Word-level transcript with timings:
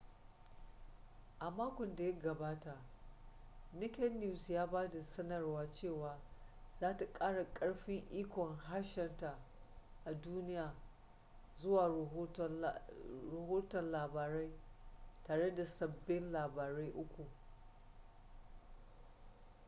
a 1.39 1.51
makon 1.51 1.95
da 1.95 2.03
ya 2.03 2.11
gabata 2.19 2.75
naked 3.73 4.15
news 4.15 4.49
ya 4.49 4.65
ba 4.67 4.89
da 4.89 5.03
sanarwar 5.03 5.71
cewa 5.71 6.19
za 6.79 6.97
ta 6.97 7.05
kara 7.13 7.45
karfin 7.53 8.07
ikon 8.11 8.57
harshenta 8.57 9.37
a 10.05 10.13
duniya 10.21 10.73
zuwa 11.55 11.87
rahoton 13.31 13.91
labarai 13.91 14.51
tare 15.23 15.55
da 15.55 15.65
sabbin 15.65 16.31
labarai 16.31 16.89
uku 16.95 17.27